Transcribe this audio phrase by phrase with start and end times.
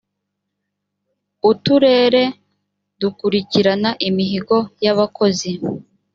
[1.51, 2.23] uturere
[2.99, 5.51] dukurikirana imihigo y’ abakozi.